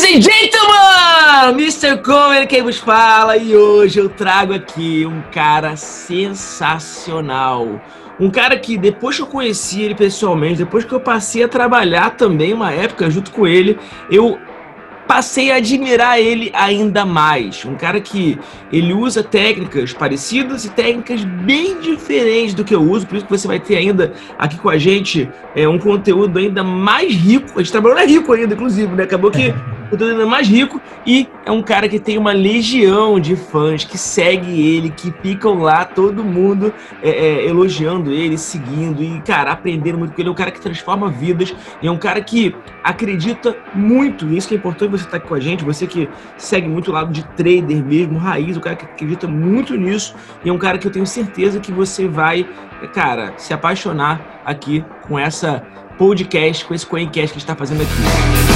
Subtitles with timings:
[0.00, 1.98] Ladies and gentlemen, Mr.
[2.02, 7.78] Comer quem vos fala e hoje eu trago aqui um cara sensacional.
[8.18, 12.16] Um cara que depois que eu conheci ele pessoalmente, depois que eu passei a trabalhar
[12.16, 13.78] também uma época junto com ele,
[14.10, 14.38] eu
[15.06, 17.62] passei a admirar ele ainda mais.
[17.66, 18.38] Um cara que
[18.72, 23.30] ele usa técnicas parecidas e técnicas bem diferentes do que eu uso, por isso que
[23.30, 27.50] você vai ter ainda aqui com a gente é, um conteúdo ainda mais rico.
[27.56, 29.02] A gente trabalhou é rico ainda, inclusive, né?
[29.02, 29.52] Acabou que
[29.90, 33.98] conteúdo ainda mais rico e é um cara que tem uma legião de fãs que
[33.98, 36.72] segue ele, que ficam lá, todo mundo
[37.02, 40.28] é, é, elogiando ele, seguindo e, cara, aprendendo muito com ele.
[40.28, 44.48] É um cara que transforma vidas e é um cara que acredita muito, e isso
[44.48, 47.12] que é importante você estar aqui com a gente, você que segue muito o lado
[47.12, 50.14] de trader mesmo, raiz, um cara que acredita muito nisso
[50.44, 52.46] e é um cara que eu tenho certeza que você vai,
[52.92, 55.62] cara, se apaixonar aqui com essa
[55.98, 58.49] podcast, com esse Coincast que está fazendo aqui.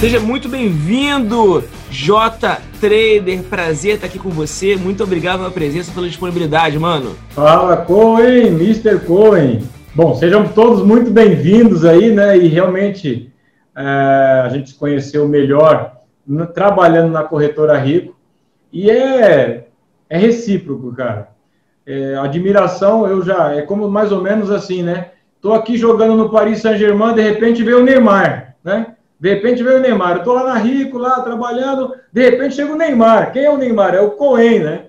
[0.00, 3.42] Seja muito bem-vindo, J Trader.
[3.50, 4.74] Prazer estar aqui com você.
[4.74, 7.14] Muito obrigado pela presença, pela disponibilidade, mano.
[7.28, 9.00] Fala, Cohen, Mr.
[9.00, 9.60] Cohen.
[9.94, 12.34] Bom, sejam todos muito bem-vindos aí, né?
[12.38, 13.30] E realmente
[13.76, 13.82] é,
[14.42, 18.16] a gente se conheceu melhor no, trabalhando na corretora Rico.
[18.72, 19.66] E é,
[20.08, 21.28] é recíproco, cara.
[21.86, 23.52] É, admiração, eu já.
[23.52, 25.10] É como mais ou menos assim, né?
[25.42, 28.94] Tô aqui jogando no Paris Saint-Germain, de repente veio o Neymar, né?
[29.20, 30.16] De repente veio o Neymar.
[30.16, 31.94] Eu tô lá na Rico, lá trabalhando.
[32.10, 33.32] De repente chega o Neymar.
[33.32, 33.94] Quem é o Neymar?
[33.94, 34.86] É o Coen, né?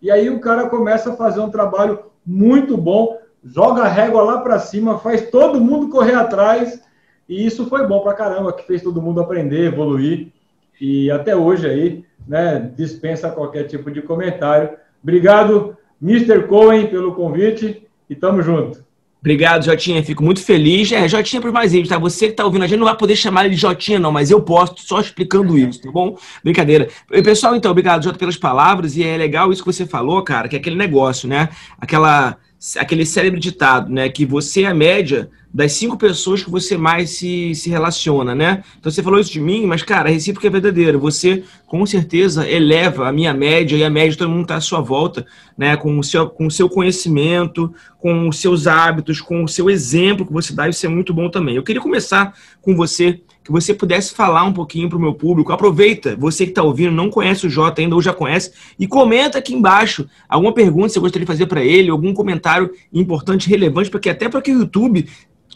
[0.00, 4.40] E aí o cara começa a fazer um trabalho muito bom, joga a régua lá
[4.40, 6.80] para cima, faz todo mundo correr atrás.
[7.28, 10.32] E isso foi bom para caramba, que fez todo mundo aprender, evoluir.
[10.80, 14.70] E até hoje aí, né, dispensa qualquer tipo de comentário.
[15.02, 16.46] Obrigado, Mr.
[16.46, 18.84] Cohen, pelo convite e tamo junto.
[19.22, 20.02] Obrigado, Jotinha.
[20.02, 20.90] Fico muito feliz.
[20.90, 21.98] É, Jotinha para os mais íntimos, tá?
[21.98, 24.32] Você que tá ouvindo, a gente não vai poder chamar ele de Jotinha, não, mas
[24.32, 26.18] eu posso, só explicando isso, tá bom?
[26.42, 26.88] Brincadeira.
[27.22, 28.96] Pessoal, então, obrigado, Jota, pelas palavras.
[28.96, 31.48] E é legal isso que você falou, cara, que é aquele negócio, né?
[31.80, 32.36] Aquela,
[32.76, 34.08] aquele cérebro ditado, né?
[34.08, 38.62] Que você é a média das cinco pessoas que você mais se, se relaciona, né?
[38.78, 40.96] Então você falou isso de mim, mas, cara, a recíproca é verdadeira.
[40.96, 44.60] Você, com certeza, eleva a minha média e a média de todo mundo está à
[44.60, 45.26] sua volta,
[45.58, 45.76] né?
[45.76, 50.24] Com o, seu, com o seu conhecimento, com os seus hábitos, com o seu exemplo
[50.24, 51.56] que você dá, isso é muito bom também.
[51.56, 55.52] Eu queria começar com você que você pudesse falar um pouquinho para o meu público.
[55.52, 59.38] Aproveita, você que está ouvindo, não conhece o Jota ainda ou já conhece, e comenta
[59.38, 63.90] aqui embaixo alguma pergunta que você gostaria de fazer para ele, algum comentário importante, relevante,
[63.90, 65.06] porque até para que o YouTube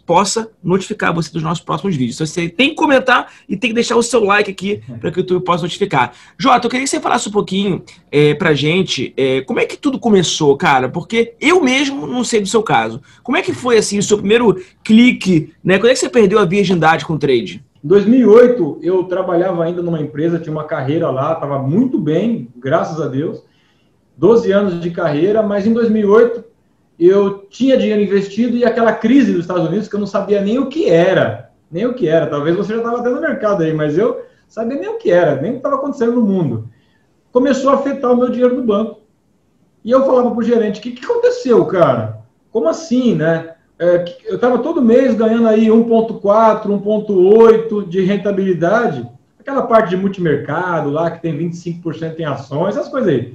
[0.06, 2.16] possa notificar você dos nossos próximos vídeos.
[2.16, 5.18] Então, você tem que comentar e tem que deixar o seu like aqui para que
[5.18, 6.14] o YouTube possa notificar.
[6.38, 9.76] Jota, eu queria que você falasse um pouquinho é, para gente é, como é que
[9.76, 13.02] tudo começou, cara, porque eu mesmo não sei do seu caso.
[13.22, 15.78] Como é que foi assim o seu primeiro clique, né?
[15.78, 17.64] Quando é que você perdeu a virgindade com o trade?
[17.86, 23.00] Em 2008, eu trabalhava ainda numa empresa, tinha uma carreira lá, estava muito bem, graças
[23.00, 23.44] a Deus.
[24.16, 26.42] 12 anos de carreira, mas em 2008
[26.98, 30.58] eu tinha dinheiro investido e aquela crise dos Estados Unidos que eu não sabia nem
[30.58, 32.26] o que era, nem o que era.
[32.26, 35.40] Talvez você já estava até no mercado aí, mas eu sabia nem o que era,
[35.40, 36.68] nem o que estava acontecendo no mundo.
[37.30, 39.02] Começou a afetar o meu dinheiro no banco.
[39.84, 42.18] E eu falava para o gerente, o que, que aconteceu, cara?
[42.50, 43.54] Como assim, né?
[43.78, 49.06] É, eu estava todo mês ganhando aí 1,4, 1,8 de rentabilidade,
[49.38, 53.34] aquela parte de multimercado lá que tem 25% em ações, essas coisas aí.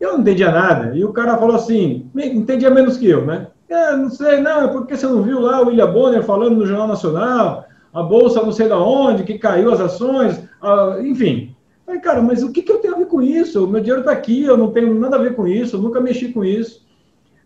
[0.00, 0.96] Eu não entendia nada.
[0.96, 3.48] E o cara falou assim, entendia menos que eu, né?
[3.68, 6.66] É, não sei, não, é porque você não viu lá o William Bonner falando no
[6.66, 10.40] Jornal Nacional, a bolsa não sei da onde, que caiu as ações,
[11.02, 11.54] enfim.
[11.84, 13.64] Falei, cara, mas o que, que eu tenho a ver com isso?
[13.64, 16.00] O meu dinheiro está aqui, eu não tenho nada a ver com isso, eu nunca
[16.00, 16.83] mexi com isso.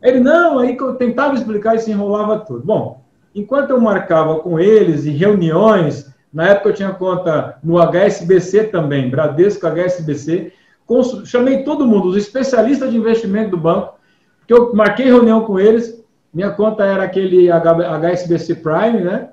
[0.02, 2.64] Ele, não, aí eu tentava explicar e se enrolava tudo.
[2.64, 3.02] Bom,
[3.34, 9.10] enquanto eu marcava com eles em reuniões, na época eu tinha conta no HSBC também,
[9.10, 10.52] Bradesco HSBC,
[11.24, 13.94] chamei todo mundo, os especialistas de investimento do banco,
[14.46, 16.02] que eu marquei reunião com eles.
[16.32, 19.30] Minha conta era aquele HSBC Prime, né?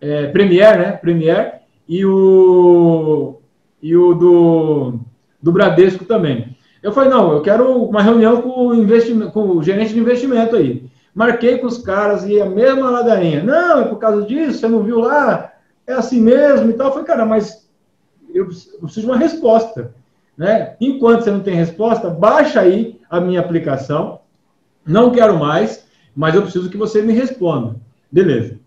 [0.00, 0.92] É, Premier, né?
[0.92, 1.60] Premier.
[1.88, 3.40] E o,
[3.82, 5.00] e o do,
[5.42, 6.57] do Bradesco também.
[6.82, 10.88] Eu falei, não, eu quero uma reunião com o, com o gerente de investimento aí.
[11.14, 13.42] Marquei com os caras e a mesma ladainha.
[13.42, 15.52] Não, é por causa disso, você não viu lá?
[15.86, 16.88] É assim mesmo e tal.
[16.88, 17.68] Eu falei, cara, mas
[18.32, 19.92] eu preciso de uma resposta.
[20.36, 20.76] Né?
[20.80, 24.20] Enquanto você não tem resposta, baixa aí a minha aplicação.
[24.86, 25.84] Não quero mais,
[26.14, 27.74] mas eu preciso que você me responda.
[28.10, 28.58] Beleza.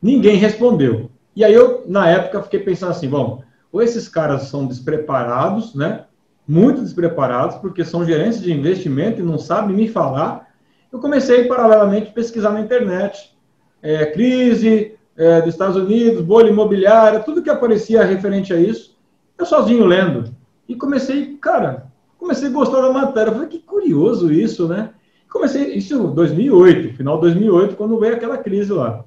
[0.00, 1.10] Ninguém respondeu.
[1.34, 3.42] E aí eu, na época, fiquei pensando assim, bom,
[3.72, 6.05] ou esses caras são despreparados, né?
[6.46, 10.46] Muito despreparados, porque são gerentes de investimento e não sabem me falar,
[10.92, 13.36] eu comecei paralelamente a pesquisar na internet.
[13.82, 18.96] É, crise é, dos Estados Unidos, bolha imobiliária, tudo que aparecia referente a isso,
[19.36, 20.34] eu sozinho lendo.
[20.68, 21.86] E comecei, cara,
[22.18, 23.30] comecei a gostar da matéria.
[23.30, 24.90] Eu falei, que curioso isso, né?
[25.30, 29.04] Comecei, isso em 2008, final de 2008, quando veio aquela crise lá.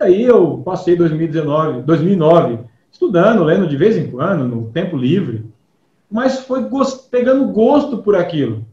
[0.00, 2.58] E aí eu passei 2019, 2009,
[2.90, 5.46] estudando, lendo de vez em quando, no tempo livre,
[6.10, 6.68] mas foi
[7.10, 8.64] pegando gosto por aquilo.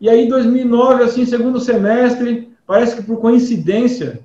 [0.00, 4.20] E aí, 2009, assim, segundo semestre, parece que por coincidência,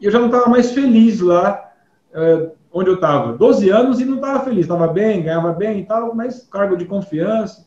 [0.00, 1.72] eu já não estava mais feliz lá
[2.12, 3.32] é, onde eu estava.
[3.34, 4.62] 12 anos e não estava feliz.
[4.62, 7.66] Estava bem, ganhava bem e tal, mas cargo de confiança.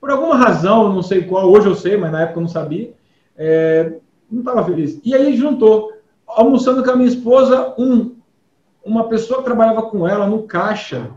[0.00, 2.92] Por alguma razão, não sei qual, hoje eu sei, mas na época eu não sabia,
[3.38, 3.94] é,
[4.30, 5.00] não estava feliz.
[5.02, 5.92] E aí juntou,
[6.26, 8.14] almoçando com a minha esposa, um,
[8.84, 11.10] uma pessoa que trabalhava com ela no caixa,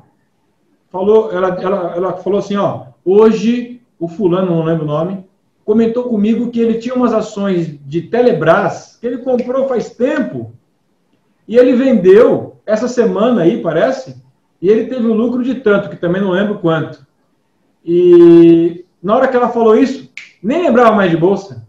[0.97, 5.23] falou, ela, ela, ela falou assim, ó, hoje o fulano, não lembro o nome,
[5.63, 10.53] comentou comigo que ele tinha umas ações de Telebrás que ele comprou faz tempo
[11.47, 14.23] e ele vendeu essa semana aí, parece,
[14.59, 17.05] e ele teve um lucro de tanto, que também não lembro quanto.
[17.85, 20.11] E na hora que ela falou isso,
[20.41, 21.63] nem lembrava mais de bolsa,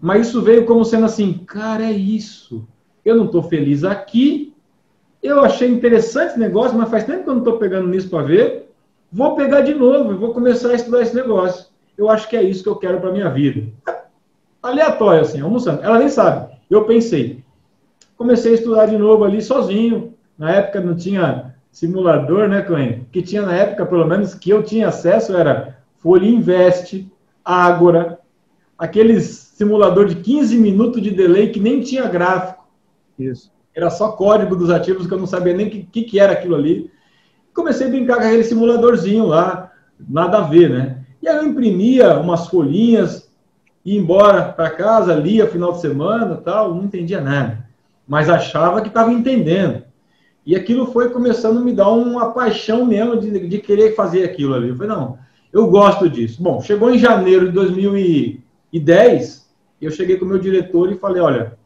[0.00, 2.64] mas isso veio como sendo assim, cara, é isso.
[3.04, 4.54] Eu não estou feliz aqui,
[5.20, 8.22] eu achei interessante esse negócio, mas faz tempo que eu não estou pegando nisso para
[8.22, 8.67] ver.
[9.12, 11.68] Vou pegar de novo, vou começar a estudar esse negócio
[11.98, 13.66] eu acho que é isso que eu quero para minha vida.
[14.62, 15.82] Aleatório, assim, almoçando.
[15.82, 16.54] Ela nem sabe.
[16.70, 17.42] Eu pensei.
[18.16, 20.14] Comecei a estudar de novo ali sozinho.
[20.38, 23.04] Na época não tinha simulador, né, Clênin?
[23.10, 27.10] que tinha na época, pelo menos, que eu tinha acesso era Folha Invest,
[27.44, 28.20] Ágora,
[28.78, 32.64] aqueles simulador de 15 minutos de delay que nem tinha gráfico.
[33.18, 33.50] Isso.
[33.74, 36.32] Era só código dos ativos que eu não sabia nem o que, que, que, era
[36.32, 36.90] aquilo ali.
[37.58, 39.72] Comecei a brincar com aquele simuladorzinho lá,
[40.08, 40.98] nada a ver, né?
[41.20, 43.28] E aí eu imprimia umas folhinhas,
[43.84, 47.66] ia embora para casa, lia final de semana tal, não entendia nada.
[48.06, 49.82] Mas achava que estava entendendo.
[50.46, 54.54] E aquilo foi começando a me dar uma paixão mesmo de, de querer fazer aquilo
[54.54, 54.68] ali.
[54.68, 55.18] Eu falei, não,
[55.52, 56.40] eu gosto disso.
[56.40, 59.50] Bom, chegou em janeiro de 2010,
[59.82, 61.58] eu cheguei com o meu diretor e falei, olha,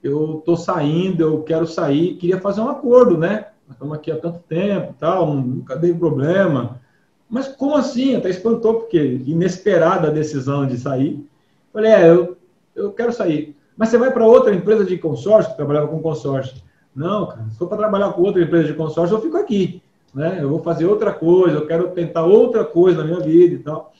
[0.00, 3.46] eu estou saindo, eu quero sair, queria fazer um acordo, né?
[3.72, 6.80] Estamos aqui há tanto tempo, tal, nunca dei problema.
[7.28, 8.14] Mas como assim?
[8.14, 11.24] Até espantou, porque inesperada a decisão de sair.
[11.72, 12.36] Falei, é, eu,
[12.76, 13.56] eu quero sair.
[13.76, 16.56] Mas você vai para outra empresa de consórcio, que trabalhava com consórcio.
[16.94, 19.82] Não, cara, se for para trabalhar com outra empresa de consórcio, eu fico aqui.
[20.14, 20.38] Né?
[20.42, 23.92] Eu vou fazer outra coisa, eu quero tentar outra coisa na minha vida e tal.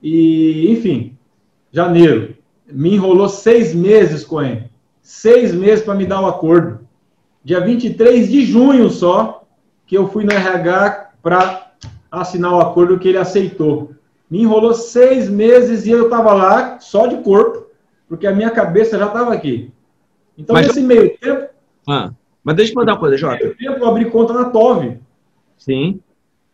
[0.00, 1.16] E, enfim,
[1.70, 2.36] janeiro.
[2.70, 4.70] Me enrolou seis meses, Coen.
[5.02, 6.81] Seis meses para me dar o acordo.
[7.44, 9.44] Dia 23 de junho só,
[9.86, 11.72] que eu fui no RH para
[12.10, 13.92] assinar o acordo que ele aceitou.
[14.30, 17.66] Me enrolou seis meses e eu estava lá só de corpo,
[18.08, 19.70] porque a minha cabeça já estava aqui.
[20.38, 21.48] Então, mas, nesse meio tempo.
[21.88, 22.12] Ah,
[22.42, 23.42] mas deixa eu mandar uma coisa, Jota.
[23.42, 24.98] Meio tempo, eu abri conta na TOV.
[25.58, 26.00] Sim.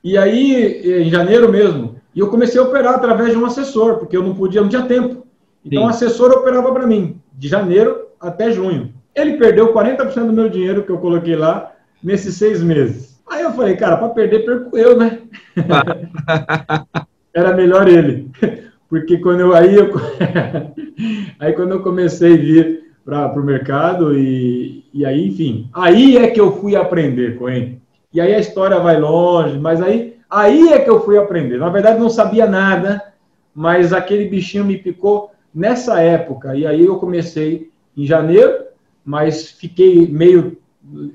[0.02, 4.17] E aí, em janeiro mesmo, e eu comecei a operar através de um assessor, porque
[4.17, 5.26] eu não podia, não tinha tempo.
[5.64, 5.87] Então, Sim.
[5.87, 8.94] o assessor operava para mim, de janeiro até junho.
[9.14, 11.72] Ele perdeu 40% do meu dinheiro que eu coloquei lá
[12.02, 13.20] nesses seis meses.
[13.31, 15.19] Aí eu falei, cara, para perder, perco eu, né?
[17.34, 18.31] Era melhor ele.
[18.88, 19.93] Porque quando eu aí, eu,
[21.38, 26.29] aí quando eu comecei a vir para o mercado e, e aí, enfim, aí é
[26.29, 27.81] que eu fui aprender com ele.
[28.12, 31.58] E aí a história vai longe, mas aí, aí é que eu fui aprender.
[31.58, 33.03] Na verdade, não sabia nada,
[33.55, 36.55] mas aquele bichinho me picou nessa época.
[36.55, 38.68] E aí eu comecei em janeiro,
[39.08, 40.58] mas fiquei meio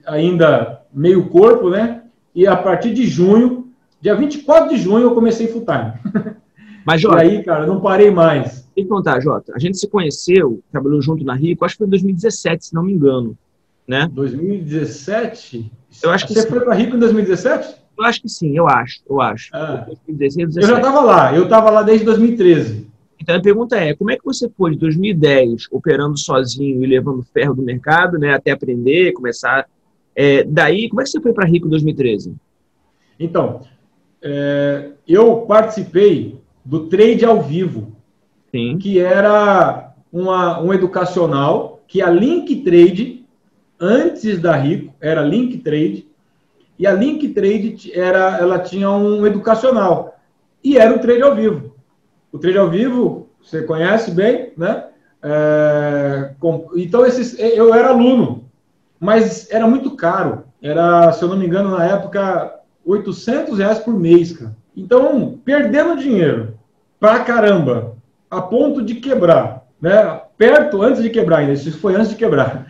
[0.06, 2.04] ainda meio corpo, né?
[2.36, 3.68] e a partir de junho,
[4.02, 5.94] dia 24 de junho, eu comecei full time.
[6.86, 8.68] Mas, Jota, e aí, cara, não parei mais.
[8.76, 9.54] Tem que contar, Jota.
[9.56, 12.84] A gente se conheceu, trabalhou junto na Rico, acho que foi em 2017, se não
[12.84, 13.38] me engano.
[13.88, 14.10] Né?
[14.12, 15.72] 2017?
[16.04, 16.50] Eu acho que Você sim.
[16.50, 17.76] foi para Rico em 2017?
[17.98, 19.50] Eu acho que sim, eu acho, eu acho.
[19.54, 19.86] Ah.
[19.88, 22.88] 2016, eu já estava lá, eu estava lá desde 2013.
[23.24, 27.24] Então a pergunta é, como é que você foi de 2010 operando sozinho e levando
[27.24, 29.66] ferro do mercado, né, até aprender, começar
[30.14, 32.36] é, daí, como é que você foi para Rico em 2013?
[33.18, 33.62] Então,
[34.22, 37.96] é, eu participei do trade ao vivo,
[38.52, 38.78] Sim.
[38.78, 43.26] que era uma, um educacional, que a Link Trade,
[43.80, 46.06] antes da Rico, era Link Trade,
[46.78, 50.20] e a Link Trade era, ela tinha um educacional,
[50.62, 51.73] e era o trade ao vivo.
[52.34, 54.88] O trade ao vivo, você conhece bem, né?
[55.22, 58.44] É, com, então, esses, eu era aluno
[59.04, 60.46] mas era muito caro.
[60.62, 64.56] Era, se eu não me engano, na época, 800 reais por mês, cara.
[64.78, 66.58] Então, perdendo dinheiro
[67.02, 67.98] pra caramba,
[68.32, 70.22] a ponto de quebrar, né?
[70.38, 72.66] perto, antes de quebrar ainda, isso foi antes de quebrar,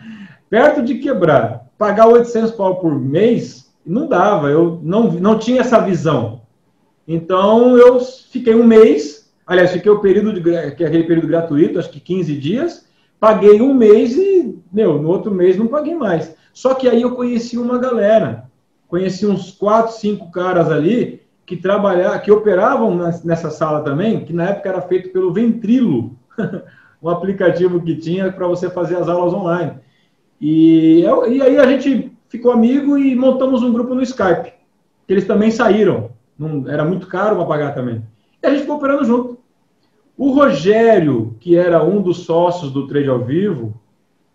[0.50, 5.78] perto de quebrar, pagar 800 pau por mês, não dava, eu não, não tinha essa
[5.78, 6.40] visão.
[7.06, 9.13] Então, eu fiquei um mês,
[9.46, 10.40] aliás, fiquei o período, de,
[10.72, 15.08] que é aquele período gratuito, acho que 15 dias, paguei um mês e, meu, no
[15.08, 16.34] outro mês não paguei mais.
[16.52, 18.44] Só que aí eu conheci uma galera,
[18.88, 24.50] conheci uns quatro, cinco caras ali que trabalhavam, que operavam nessa sala também, que na
[24.50, 26.16] época era feito pelo Ventrilo,
[27.02, 29.72] um aplicativo que tinha para você fazer as aulas online.
[30.40, 34.52] E, e aí a gente ficou amigo e montamos um grupo no Skype,
[35.06, 36.10] que eles também saíram.
[36.38, 38.02] Não, era muito caro para pagar também.
[38.44, 39.38] E a gente ficou operando junto.
[40.18, 43.80] O Rogério, que era um dos sócios do Trade ao Vivo,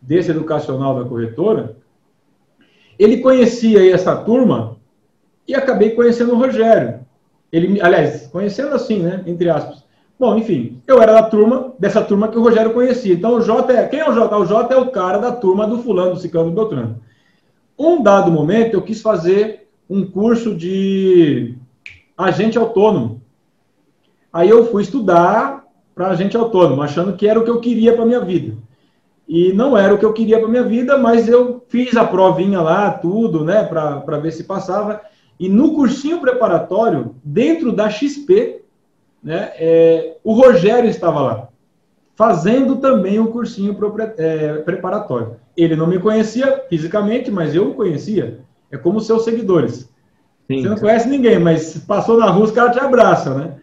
[0.01, 1.78] desse educacional da corretora,
[2.98, 4.78] ele conhecia essa turma
[5.48, 7.01] e acabei conhecendo o Rogério.
[7.51, 9.24] Ele, aliás, conhecendo assim, né?
[9.28, 9.84] Entre aspas.
[10.20, 13.13] Bom, enfim, eu era da turma, dessa turma que o Rogério conhecia.
[13.13, 13.88] Então, o Jota é.
[13.88, 14.38] Quem é o Jota?
[14.38, 17.00] O Jota é o cara da turma do Fulano, do Ciclano do Beltrano.
[17.78, 21.56] Um dado momento, eu quis fazer um curso de
[22.18, 23.18] agente autônomo.
[24.31, 25.63] Aí eu fui estudar
[25.95, 28.55] para agente autônomo, achando que era o que eu queria para minha vida.
[29.27, 32.62] E não era o que eu queria para minha vida, mas eu fiz a provinha
[32.62, 35.01] lá, tudo, né, para ver se passava.
[35.39, 38.62] E no cursinho preparatório, dentro da XP,
[39.24, 41.50] né, é, o Rogério estava lá,
[42.15, 43.77] fazendo também o cursinho
[44.17, 45.36] é, preparatório.
[45.55, 48.39] Ele não me conhecia fisicamente, mas eu o conhecia.
[48.71, 49.89] É como seus seguidores.
[50.48, 53.53] Sim, Você não conhece ninguém, mas passou na rua, os caras te abraçam, né?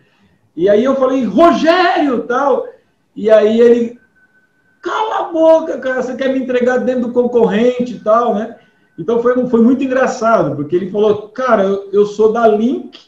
[0.56, 2.66] E aí eu falei, Rogério, tal.
[3.14, 4.00] E aí ele,
[4.80, 8.56] cala a boca, cara, você quer me entregar dentro do concorrente e tal, né?
[8.98, 12.98] Então foi, foi muito engraçado, porque ele falou, cara, eu, eu sou da Link,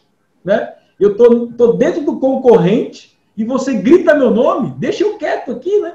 [0.45, 0.75] né?
[1.01, 5.79] Eu tô, tô dentro do concorrente e você grita meu nome, deixa eu quieto aqui,
[5.79, 5.95] né?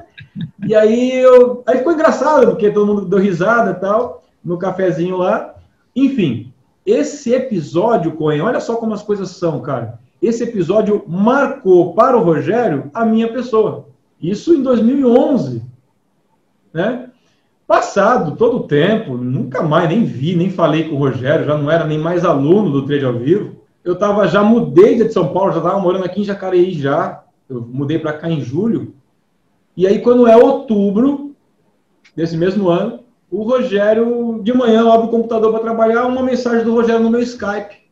[0.66, 1.62] E aí eu.
[1.68, 5.54] Aí ficou engraçado, porque todo mundo deu risada e tal, no cafezinho lá.
[5.96, 6.54] Enfim,
[6.86, 10.00] esse episódio, Coen, olha só como as coisas são, cara.
[10.24, 13.90] Esse episódio marcou para o Rogério a minha pessoa.
[14.22, 15.62] Isso em 2011,
[16.74, 17.10] né?
[17.68, 21.70] Passado todo o tempo, nunca mais nem vi, nem falei com o Rogério, já não
[21.70, 23.58] era nem mais aluno do Trade ao Vivo.
[23.84, 27.22] Eu tava, já mudei de São Paulo, já estava morando aqui em Jacareí já.
[27.50, 28.94] Eu mudei para cá em julho.
[29.76, 31.36] E aí, quando é outubro
[32.16, 36.74] desse mesmo ano, o Rogério, de manhã, abre o computador para trabalhar, uma mensagem do
[36.74, 37.83] Rogério no meu Skype.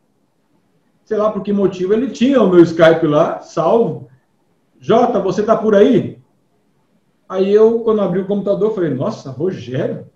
[1.04, 4.08] Sei lá por que motivo ele tinha o meu Skype lá, salvo.
[4.80, 6.18] Jota, você tá por aí?
[7.28, 10.06] Aí eu, quando abri o computador, falei, nossa, Rogério?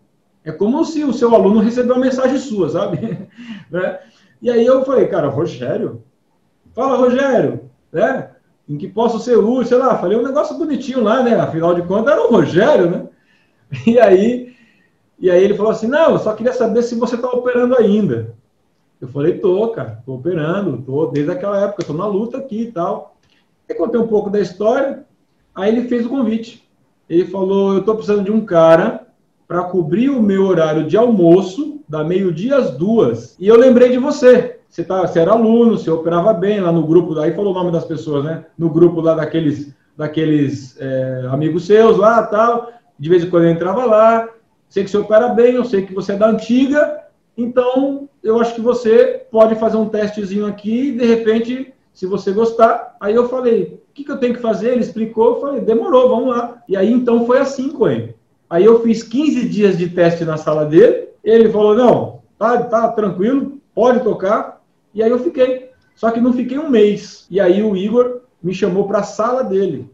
[0.45, 3.29] É como se o seu aluno recebeu uma mensagem sua, sabe?
[3.71, 4.01] né?
[4.41, 6.03] E aí eu falei, cara, Rogério?
[6.75, 8.31] Fala, Rogério, né?
[8.69, 11.35] em que posso ser útil, sei lá, falei um negócio bonitinho lá, né?
[11.35, 13.09] Afinal de contas, era o Rogério, né?
[13.87, 14.55] E aí,
[15.19, 18.35] e aí ele falou assim: não, eu só queria saber se você está operando ainda.
[19.01, 22.73] Eu falei, tô, cara, tô operando, tô desde aquela época, tô na luta aqui e
[22.73, 23.17] tal.
[23.69, 25.05] Aí contei um pouco da história,
[25.55, 26.67] aí ele fez o convite.
[27.09, 29.07] Ele falou: eu tô precisando de um cara
[29.47, 33.37] para cobrir o meu horário de almoço, da meio-dia às duas.
[33.39, 36.87] E eu lembrei de você você, tá, você era aluno, você operava bem lá no
[36.87, 38.45] grupo, aí falou o nome das pessoas, né?
[38.59, 42.71] No grupo lá daqueles, daqueles é, amigos seus lá tal.
[42.99, 44.29] De vez em quando eu entrava lá,
[44.69, 47.06] sei que você opera bem, eu sei que você é da antiga,
[47.37, 52.33] então eu acho que você pode fazer um testezinho aqui e de repente, se você
[52.33, 54.71] gostar, aí eu falei, o que, que eu tenho que fazer?
[54.71, 56.63] Ele explicou, eu falei, demorou, vamos lá.
[56.69, 58.15] E aí então foi assim com ele.
[58.49, 62.89] Aí eu fiz 15 dias de teste na sala dele, ele falou, não, tá, tá
[62.89, 64.63] tranquilo, pode tocar.
[64.95, 65.71] E aí eu fiquei.
[65.95, 67.27] Só que não fiquei um mês.
[67.31, 69.91] E aí o Igor me chamou para a sala dele.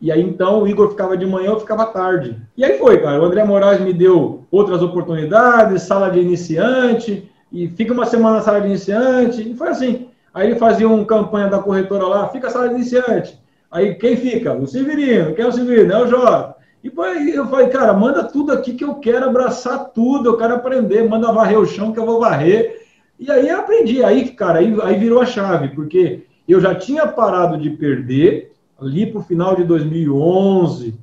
[0.00, 2.36] E aí então o Igor ficava de manhã, eu ficava tarde.
[2.56, 3.20] E aí foi, cara.
[3.20, 8.42] O André Moraes me deu outras oportunidades, sala de iniciante, e fica uma semana na
[8.42, 10.08] sala de iniciante, e foi assim.
[10.34, 13.40] Aí ele fazia uma campanha da corretora lá, fica a sala de iniciante.
[13.70, 14.52] Aí quem fica?
[14.52, 15.34] O Severino.
[15.34, 15.92] Quem é o Severino?
[15.92, 16.56] É o Jota.
[16.84, 20.54] E aí eu falei, cara, manda tudo aqui que eu quero abraçar tudo, eu quero
[20.54, 22.86] aprender, manda varrer o chão que eu vou varrer.
[23.18, 27.06] E aí eu aprendi, aí, cara, aí, aí virou a chave, porque eu já tinha
[27.06, 30.98] parado de perder ali para o final de 2011,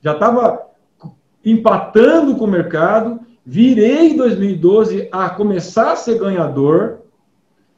[0.00, 0.66] já estava
[1.44, 7.00] empatando com o mercado, virei em 2012 a começar a ser ganhador,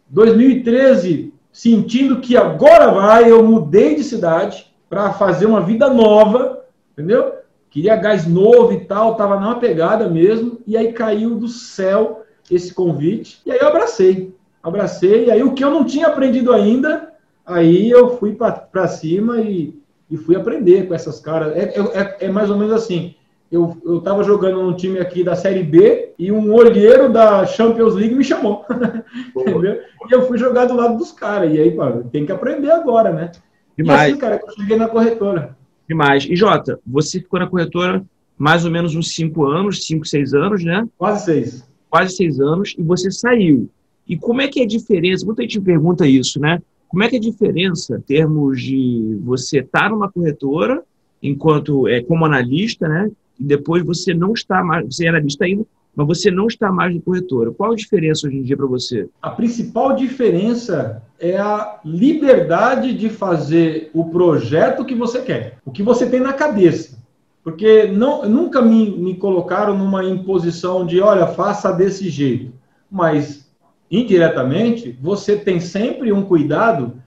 [0.08, 7.32] 2013 sentindo que agora vai, eu mudei de cidade para fazer uma vida nova, entendeu?
[7.70, 12.72] Queria gás novo e tal, tava numa pegada mesmo, e aí caiu do céu esse
[12.72, 13.40] convite.
[13.44, 14.34] E aí eu abracei.
[14.62, 15.26] Abracei.
[15.26, 17.07] E aí o que eu não tinha aprendido ainda,
[17.48, 19.74] aí eu fui para cima e,
[20.10, 21.56] e fui aprender com essas caras.
[21.56, 23.14] É, é, é mais ou menos assim.
[23.50, 27.94] Eu, eu tava jogando num time aqui da Série B e um olheiro da Champions
[27.94, 28.64] League me chamou.
[29.34, 29.80] Entendeu?
[30.08, 31.52] E eu fui jogar do lado dos caras.
[31.52, 33.32] E aí, pô, tem que aprender agora, né?
[33.76, 34.08] Demais.
[34.08, 35.56] E assim, cara, eu cheguei na corretora.
[35.88, 36.26] Demais.
[36.28, 38.04] E Jota, você ficou na corretora
[38.36, 40.86] mais ou menos uns cinco anos, cinco, seis anos, né?
[40.98, 41.68] Quase seis.
[41.90, 43.68] Quase seis anos, e você saiu.
[44.06, 45.24] E como é que é a diferença?
[45.24, 46.60] Muita gente pergunta isso, né?
[46.88, 50.82] Como é que é a diferença em termos de você estar tá numa corretora,
[51.22, 53.10] enquanto é como analista, né?
[53.38, 55.64] E depois você não está mais, você é analista ainda,
[55.94, 57.50] mas você não está mais no corretora.
[57.50, 59.08] Qual a diferença hoje em dia para você?
[59.20, 65.82] A principal diferença é a liberdade de fazer o projeto que você quer, o que
[65.82, 66.98] você tem na cabeça.
[67.42, 72.52] Porque não, nunca me, me colocaram numa imposição de, olha, faça desse jeito.
[72.90, 73.47] Mas,
[73.90, 77.02] indiretamente, você tem sempre um cuidado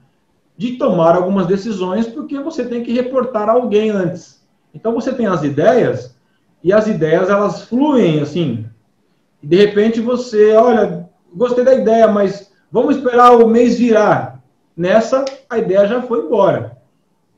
[0.56, 4.42] de tomar algumas decisões, porque você tem que reportar alguém antes.
[4.74, 6.16] Então, você tem as ideias,
[6.62, 8.64] e as ideias, elas fluem, assim.
[9.42, 14.40] De repente, você, olha, gostei da ideia, mas vamos esperar o mês virar.
[14.76, 16.78] Nessa, a ideia já foi embora.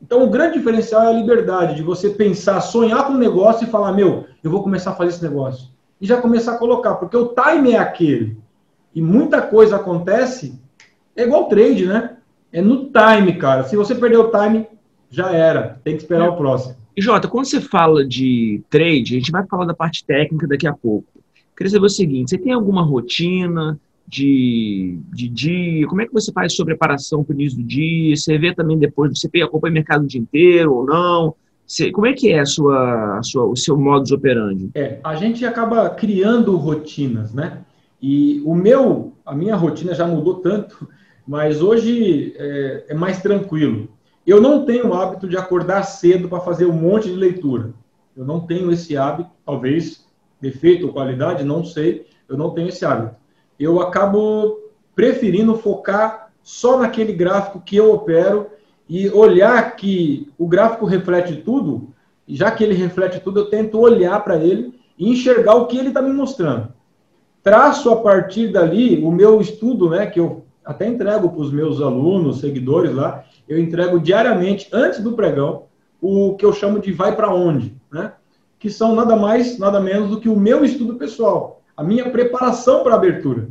[0.00, 3.70] Então, o grande diferencial é a liberdade de você pensar, sonhar com um negócio e
[3.70, 5.68] falar: meu, eu vou começar a fazer esse negócio.
[5.98, 8.36] E já começar a colocar, porque o time é aquele.
[8.94, 10.58] E muita coisa acontece,
[11.16, 12.16] é igual trade, né?
[12.52, 13.64] É no time, cara.
[13.64, 14.66] Se você perder o time,
[15.10, 15.80] já era.
[15.82, 16.28] Tem que esperar é.
[16.30, 16.76] o próximo.
[16.96, 20.66] E Jota, quando você fala de trade, a gente vai falar da parte técnica daqui
[20.66, 21.08] a pouco.
[21.56, 23.78] Queria saber o seguinte: você tem alguma rotina?
[24.06, 25.86] de, de dia?
[25.86, 28.16] Como é que você faz sua preparação para o início do dia?
[28.16, 31.34] Você vê também depois, você acompanha o mercado o dia inteiro ou não?
[31.66, 34.70] Você, como é que é a sua, a sua, o seu modus operandi?
[34.74, 37.58] É, a gente acaba criando rotinas, né?
[38.06, 40.88] E o meu, a minha rotina já mudou tanto,
[41.26, 43.88] mas hoje é, é mais tranquilo.
[44.26, 47.72] Eu não tenho o hábito de acordar cedo para fazer um monte de leitura.
[48.16, 50.06] Eu não tenho esse hábito, talvez
[50.40, 52.06] defeito ou qualidade, não sei.
[52.28, 53.16] Eu não tenho esse hábito
[53.58, 54.58] eu acabo
[54.94, 58.48] preferindo focar só naquele gráfico que eu opero
[58.88, 61.92] e olhar que o gráfico reflete tudo,
[62.28, 65.88] já que ele reflete tudo, eu tento olhar para ele e enxergar o que ele
[65.88, 66.72] está me mostrando.
[67.44, 71.80] Traço a partir dali o meu estudo, né, que eu até entrego para os meus
[71.80, 75.64] alunos, seguidores lá, eu entrego diariamente, antes do pregão,
[76.00, 78.14] o que eu chamo de vai para onde, né?
[78.58, 82.82] Que são nada mais, nada menos do que o meu estudo pessoal a minha preparação
[82.82, 83.48] para a abertura.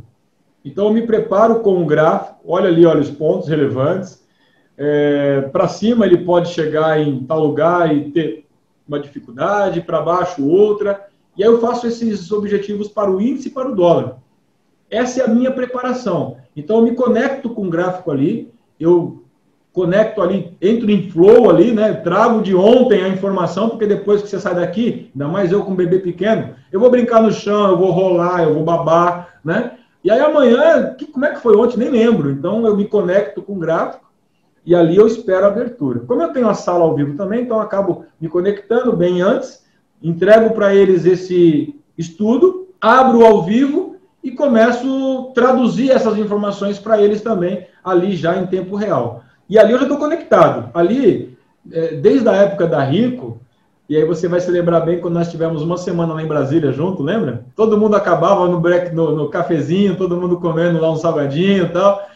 [0.64, 4.24] Então, eu me preparo com um gráfico, olha ali, olha os pontos relevantes.
[4.76, 8.46] É, para cima, ele pode chegar em tal lugar e ter
[8.88, 11.06] uma dificuldade, para baixo, outra.
[11.36, 14.18] E aí eu faço esses objetivos para o índice e para o dólar.
[14.90, 16.36] Essa é a minha preparação.
[16.56, 19.24] Então, eu me conecto com o gráfico ali, eu
[19.72, 21.92] conecto ali, entro em flow ali, né?
[21.94, 25.72] Trago de ontem a informação, porque depois que você sai daqui, ainda mais eu com
[25.72, 29.72] um bebê pequeno, eu vou brincar no chão, eu vou rolar, eu vou babar, né?
[30.04, 31.78] E aí amanhã, que, como é que foi ontem?
[31.78, 32.30] Nem lembro.
[32.30, 34.04] Então eu me conecto com o gráfico
[34.64, 36.00] e ali eu espero a abertura.
[36.00, 39.63] Como eu tenho a sala ao vivo também, então acabo me conectando bem antes,
[40.04, 47.00] entrego para eles esse estudo, abro ao vivo e começo a traduzir essas informações para
[47.00, 49.22] eles também ali já em tempo real.
[49.48, 50.70] E ali eu já estou conectado.
[50.74, 51.36] Ali,
[51.72, 53.40] é, desde a época da Rico,
[53.88, 56.72] e aí você vai se lembrar bem quando nós tivemos uma semana lá em Brasília
[56.72, 57.44] junto, lembra?
[57.54, 61.68] Todo mundo acabava no break, no, no cafezinho, todo mundo comendo lá um salgadinho e
[61.68, 62.08] tal.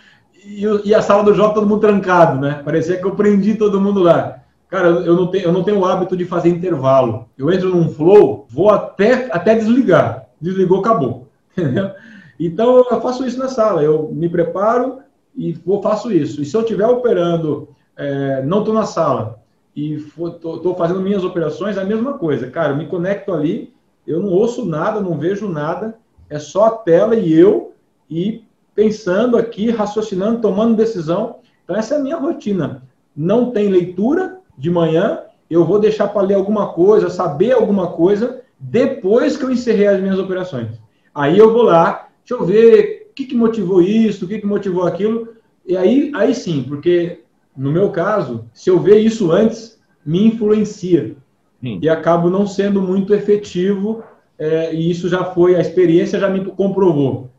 [0.46, 2.62] E, e, a sala do Jota todo mundo trancado, né?
[2.64, 4.37] Parecia que eu prendi todo mundo lá.
[4.68, 7.26] Cara, eu não tenho, eu não tenho o hábito de fazer intervalo.
[7.36, 10.28] Eu entro num flow, vou até, até desligar.
[10.40, 11.28] Desligou, acabou.
[11.56, 11.90] Entendeu?
[12.38, 13.82] Então eu faço isso na sala.
[13.82, 14.98] Eu me preparo,
[15.38, 16.42] e vou, faço isso.
[16.42, 19.40] E se eu estiver operando, é, não estou na sala
[19.74, 22.50] e estou fazendo minhas operações, é a mesma coisa.
[22.50, 23.72] Cara, eu me conecto ali,
[24.04, 25.96] eu não ouço nada, não vejo nada,
[26.28, 27.72] é só a tela e eu,
[28.10, 28.42] e
[28.74, 31.36] pensando aqui, raciocinando, tomando decisão.
[31.62, 32.82] Então, essa é a minha rotina.
[33.16, 38.42] Não tem leitura de manhã, eu vou deixar para ler alguma coisa, saber alguma coisa,
[38.58, 40.80] depois que eu encerrei as minhas operações.
[41.14, 44.84] Aí eu vou lá, deixa eu ver que, que motivou isso, o que, que motivou
[44.84, 45.28] aquilo.
[45.64, 47.20] E aí, aí sim, porque
[47.56, 51.16] no meu caso, se eu ver isso antes, me influencia.
[51.60, 51.78] Sim.
[51.80, 54.02] E acabo não sendo muito efetivo,
[54.38, 57.30] é, e isso já foi, a experiência já me comprovou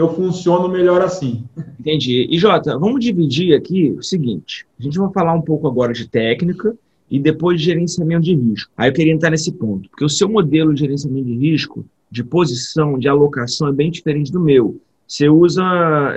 [0.00, 1.44] eu funciono melhor assim.
[1.78, 2.26] Entendi.
[2.30, 6.08] E Jota, vamos dividir aqui o seguinte: a gente vai falar um pouco agora de
[6.08, 6.76] técnica
[7.10, 8.70] e depois de gerenciamento de risco.
[8.76, 12.22] Aí eu queria entrar nesse ponto, porque o seu modelo de gerenciamento de risco, de
[12.22, 14.80] posição, de alocação é bem diferente do meu.
[15.06, 15.64] Você usa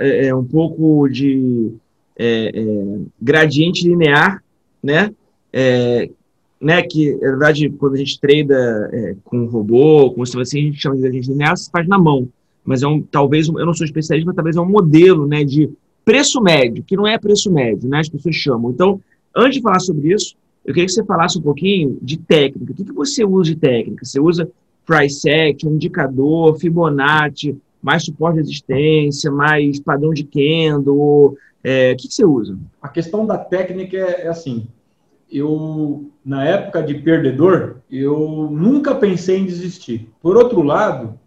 [0.00, 1.72] é, é, um pouco de
[2.18, 4.42] é, é, gradiente linear,
[4.82, 5.12] né?
[5.52, 6.08] é,
[6.60, 10.80] né, que, na verdade, quando a gente treina é, com robô, com assim, a gente
[10.80, 12.28] chama de agente linear, se faz na mão.
[12.64, 15.70] Mas é um, talvez, eu não sou especialista, mas talvez é um modelo, né, de
[16.04, 18.70] preço médio, que não é preço médio, né, as pessoas chamam.
[18.70, 19.00] Então,
[19.34, 22.72] antes de falar sobre isso, eu queria que você falasse um pouquinho de técnica.
[22.72, 24.04] O que, que você usa de técnica?
[24.04, 24.48] Você usa
[24.86, 31.36] price action, indicador, Fibonacci, mais suporte de resistência, mais padrão de Kendo?
[31.64, 32.56] É, o que, que você usa?
[32.80, 34.68] A questão da técnica é, é assim,
[35.30, 40.08] eu, na época de perdedor, eu nunca pensei em desistir.
[40.20, 41.18] Por outro lado,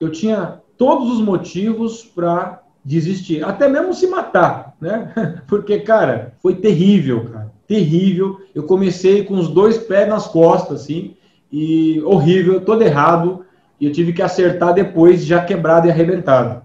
[0.00, 5.12] eu tinha todos os motivos para desistir, até mesmo se matar, né?
[5.46, 8.40] Porque, cara, foi terrível, cara, terrível.
[8.54, 11.14] Eu comecei com os dois pés nas costas, assim,
[11.50, 13.44] e horrível, todo errado,
[13.80, 16.62] e eu tive que acertar depois, já quebrado e arrebentado.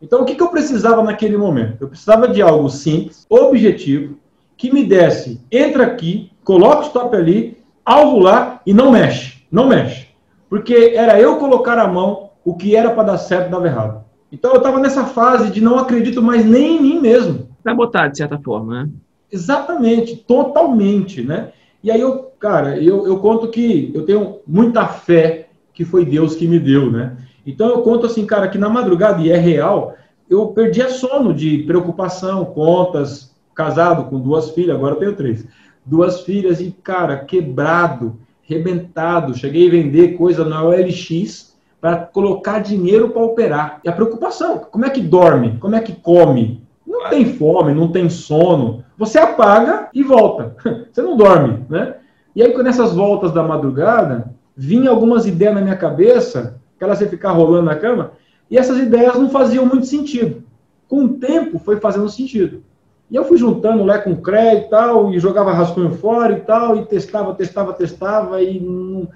[0.00, 1.82] Então, o que, que eu precisava naquele momento?
[1.82, 4.16] Eu precisava de algo simples, objetivo,
[4.56, 9.68] que me desse, entra aqui, coloca o stop ali, alvo lá e não mexe, não
[9.68, 10.08] mexe.
[10.48, 14.04] Porque era eu colocar a mão, o que era para dar certo dava errado.
[14.32, 17.48] Então eu estava nessa fase de não acredito mais nem em mim mesmo.
[17.74, 18.90] botar de certa forma, né?
[19.30, 21.52] Exatamente, totalmente, né?
[21.82, 26.34] E aí eu, cara, eu, eu conto que eu tenho muita fé que foi Deus
[26.34, 27.16] que me deu, né?
[27.46, 29.96] Então eu conto assim, cara, que na madrugada, e é real,
[30.28, 35.46] eu perdia sono de preocupação, contas, casado com duas filhas, agora eu tenho três.
[35.84, 39.36] Duas filhas e, cara, quebrado, rebentado.
[39.36, 41.49] Cheguei a vender coisa na OLX
[41.80, 43.80] para colocar dinheiro para operar.
[43.84, 45.56] E a preocupação, como é que dorme?
[45.58, 46.62] Como é que come?
[46.86, 48.84] Não tem fome, não tem sono.
[48.98, 50.54] Você apaga e volta.
[50.92, 51.96] Você não dorme, né?
[52.34, 57.08] E aí, nessas voltas da madrugada, vinha algumas ideias na minha cabeça, que elas ia
[57.08, 58.12] ficar rolando na cama,
[58.50, 60.42] e essas ideias não faziam muito sentido.
[60.86, 62.62] Com o tempo, foi fazendo sentido.
[63.10, 66.76] E eu fui juntando lá com crédito e tal, e jogava rascunho fora e tal,
[66.76, 69.08] e testava, testava, testava, e no,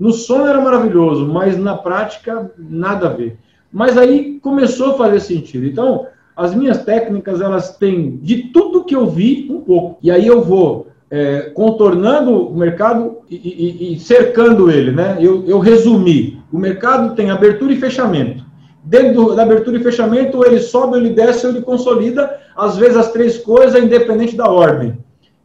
[0.00, 3.36] no som era maravilhoso, mas na prática, nada a ver.
[3.70, 5.66] Mas aí começou a fazer sentido.
[5.66, 9.98] Então, as minhas técnicas, elas têm de tudo que eu vi, um pouco.
[10.02, 15.18] E aí eu vou é, contornando o mercado e, e, e, cercando ele, né?
[15.20, 16.40] Eu, eu resumi.
[16.50, 18.42] O mercado tem abertura e fechamento.
[18.82, 23.36] Dentro da abertura e fechamento, ele sobe, ele desce, ele consolida, às vezes as três
[23.36, 24.96] coisas, independente da ordem.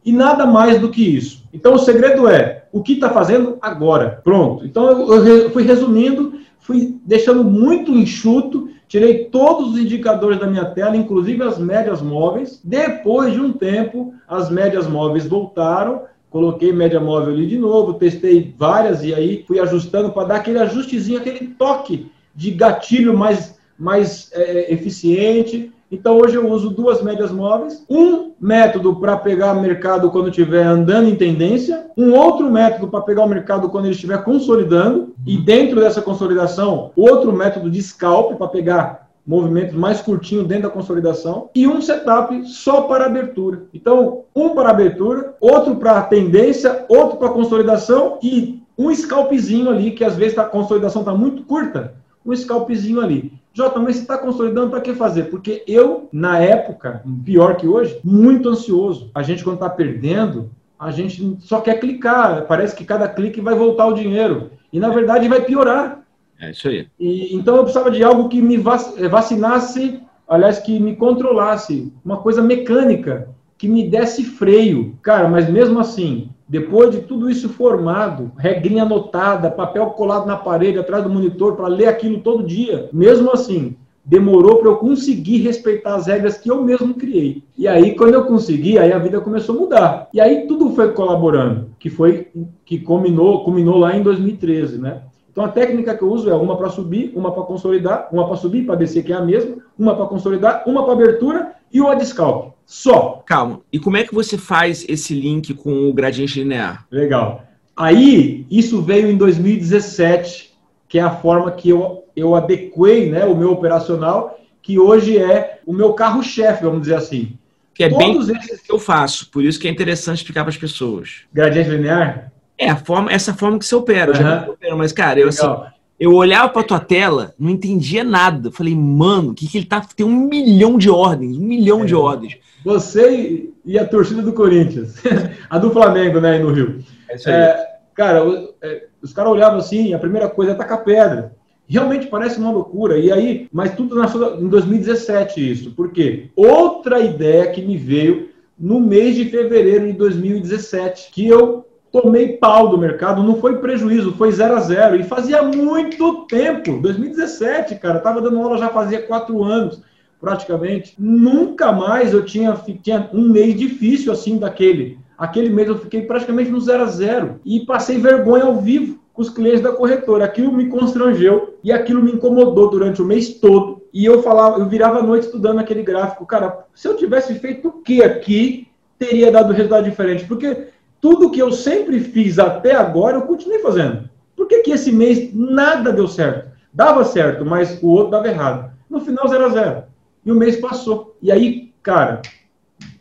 [0.02, 1.45] E nada mais do que isso.
[1.56, 4.20] Então, o segredo é o que está fazendo agora.
[4.22, 4.66] Pronto.
[4.66, 10.94] Então, eu fui resumindo, fui deixando muito enxuto, tirei todos os indicadores da minha tela,
[10.94, 12.60] inclusive as médias móveis.
[12.62, 18.54] Depois de um tempo, as médias móveis voltaram, coloquei média móvel ali de novo, testei
[18.58, 24.30] várias e aí fui ajustando para dar aquele ajustezinho, aquele toque de gatilho mais, mais
[24.34, 25.72] é, eficiente.
[25.90, 27.84] Então, hoje eu uso duas médias móveis.
[27.88, 31.86] Um método para pegar mercado quando estiver andando em tendência.
[31.96, 35.14] Um outro método para pegar o mercado quando ele estiver consolidando.
[35.24, 40.70] E dentro dessa consolidação, outro método de scalp para pegar movimentos mais curtinhos dentro da
[40.70, 41.50] consolidação.
[41.54, 43.62] E um setup só para abertura.
[43.72, 50.04] Então, um para abertura, outro para tendência, outro para consolidação e um scalpzinho ali, que
[50.04, 51.94] às vezes a consolidação está muito curta
[52.26, 53.32] um scalpzinho ali.
[53.56, 55.30] Jota, mas você está consolidando para que fazer?
[55.30, 59.10] Porque eu, na época, pior que hoje, muito ansioso.
[59.14, 62.44] A gente, quando está perdendo, a gente só quer clicar.
[62.46, 64.50] Parece que cada clique vai voltar o dinheiro.
[64.70, 66.02] E, na verdade, vai piorar.
[66.38, 66.86] É isso aí.
[67.00, 71.90] E, então, eu precisava de algo que me vacinasse, aliás, que me controlasse.
[72.04, 74.98] Uma coisa mecânica, que me desse freio.
[75.00, 80.78] Cara, mas mesmo assim, depois de tudo isso formado, regrinha anotada, papel colado na parede,
[80.78, 85.96] atrás do monitor, para ler aquilo todo dia, mesmo assim, demorou para eu conseguir respeitar
[85.96, 87.42] as regras que eu mesmo criei.
[87.58, 90.08] E aí, quando eu consegui, aí a vida começou a mudar.
[90.14, 92.28] E aí tudo foi colaborando, que foi
[92.64, 95.02] que culminou, culminou lá em 2013, né?
[95.32, 98.36] Então a técnica que eu uso é uma para subir, uma para consolidar, uma para
[98.36, 101.96] subir, para descer, que é a mesma, uma para consolidar, uma para abertura e uma
[101.96, 102.54] de scalp.
[102.64, 103.22] Só.
[103.26, 103.60] Calma.
[103.72, 106.84] E como é que você faz esse link com o gradiente linear?
[106.90, 107.44] Legal.
[107.76, 110.52] Aí, isso veio em 2017,
[110.88, 115.60] que é a forma que eu, eu adequei né, o meu operacional, que hoje é
[115.64, 117.38] o meu carro-chefe, vamos dizer assim.
[117.74, 118.62] Que é Todos bem esses...
[118.62, 121.24] que eu faço, por isso que é interessante explicar para as pessoas.
[121.32, 122.32] Gradiente linear?
[122.58, 124.12] É a forma, essa forma que você opera.
[124.12, 124.18] Uhum.
[124.18, 125.62] Já opero, mas, cara, eu Legal.
[125.62, 128.50] assim, eu olhava para tua tela, não entendia nada.
[128.52, 129.80] Falei, mano, o que, que ele tá.
[129.80, 131.86] Tem um milhão de ordens, um milhão é.
[131.86, 132.36] de ordens.
[132.64, 134.96] Você e a torcida do Corinthians.
[135.48, 136.80] a do Flamengo, né, aí no Rio.
[137.08, 137.34] É isso aí.
[137.34, 138.22] É, cara,
[138.62, 141.34] é, os caras olhavam assim, a primeira coisa é tacar pedra.
[141.68, 142.98] Realmente parece uma loucura.
[142.98, 145.70] E aí, mas tudo nasceu em 2017 isso.
[145.72, 146.30] Por quê?
[146.36, 151.65] Outra ideia que me veio no mês de fevereiro de 2017, que eu
[152.02, 154.96] tomei pau do mercado, não foi prejuízo, foi zero a zero.
[154.96, 159.82] E fazia muito tempo, 2017, cara, estava dando aula já fazia quatro anos,
[160.20, 160.94] praticamente.
[160.98, 164.98] Nunca mais eu tinha, tinha um mês difícil assim daquele.
[165.16, 169.22] Aquele mês eu fiquei praticamente no zero a zero e passei vergonha ao vivo com
[169.22, 170.26] os clientes da corretora.
[170.26, 173.82] Aquilo me constrangeu e aquilo me incomodou durante o mês todo.
[173.92, 176.26] E eu falava, eu virava a noite estudando aquele gráfico.
[176.26, 180.26] Cara, se eu tivesse feito o que aqui, teria dado resultado diferente.
[180.26, 180.68] Porque
[181.06, 184.10] tudo que eu sempre fiz até agora, eu continuei fazendo.
[184.34, 186.50] Por que, que esse mês nada deu certo?
[186.74, 188.72] Dava certo, mas o outro dava errado.
[188.90, 189.82] No final, zero a zero.
[190.24, 191.16] E o mês passou.
[191.22, 192.22] E aí, cara,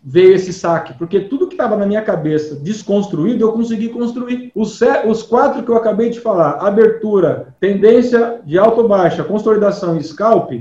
[0.03, 4.51] veio esse saque, porque tudo que estava na minha cabeça desconstruído, eu consegui construir.
[4.53, 10.51] Os, os quatro que eu acabei de falar, abertura, tendência de alto-baixa, consolidação e scalp,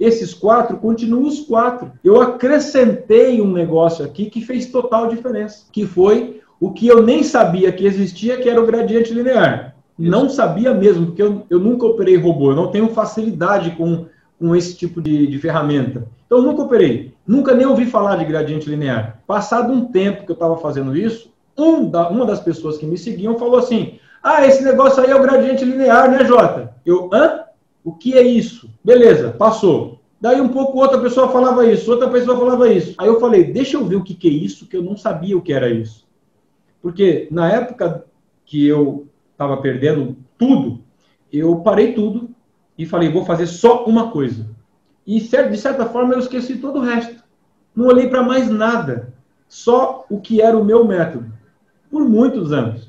[0.00, 1.92] esses quatro continuam os quatro.
[2.02, 7.22] Eu acrescentei um negócio aqui que fez total diferença, que foi o que eu nem
[7.22, 9.74] sabia que existia, que era o gradiente linear.
[9.98, 14.06] Não sabia mesmo, porque eu, eu nunca operei robô, eu não tenho facilidade com,
[14.38, 16.06] com esse tipo de, de ferramenta.
[16.26, 19.22] Então, eu nunca operei, nunca nem ouvi falar de gradiente linear.
[19.26, 22.98] Passado um tempo que eu estava fazendo isso, um da, uma das pessoas que me
[22.98, 26.74] seguiam falou assim: Ah, esse negócio aí é o gradiente linear, né, Jota?
[26.84, 27.40] Eu, hã?
[27.84, 28.68] O que é isso?
[28.84, 30.00] Beleza, passou.
[30.20, 32.94] Daí um pouco outra pessoa falava isso, outra pessoa falava isso.
[32.98, 35.36] Aí eu falei, deixa eu ver o que, que é isso, que eu não sabia
[35.36, 36.05] o que era isso.
[36.86, 38.04] Porque na época
[38.44, 40.84] que eu estava perdendo tudo,
[41.32, 42.30] eu parei tudo
[42.78, 44.46] e falei, vou fazer só uma coisa.
[45.04, 47.24] E de certa forma eu esqueci todo o resto.
[47.74, 49.12] Não olhei para mais nada,
[49.48, 51.32] só o que era o meu método,
[51.90, 52.88] por muitos anos.